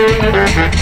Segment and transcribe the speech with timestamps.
[0.00, 0.79] Música